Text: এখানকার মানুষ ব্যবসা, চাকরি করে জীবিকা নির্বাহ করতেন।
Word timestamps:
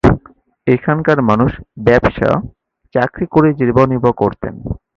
এখানকার 0.67 1.17
মানুষ 1.21 1.51
ব্যবসা, 1.85 2.29
চাকরি 2.95 3.25
করে 3.31 3.49
জীবিকা 3.53 3.83
নির্বাহ 3.87 4.13
করতেন। 4.13 4.53